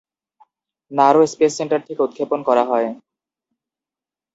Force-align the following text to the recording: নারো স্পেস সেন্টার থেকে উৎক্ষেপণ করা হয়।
নারো 0.91 1.21
স্পেস 1.27 1.51
সেন্টার 1.57 1.81
থেকে 1.87 2.01
উৎক্ষেপণ 2.03 2.39
করা 2.47 2.63
হয়। 2.65 2.89